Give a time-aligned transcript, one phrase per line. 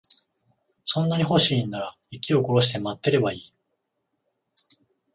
[0.83, 3.53] そんなに欲しいんなら、息を殺して待ってればいい。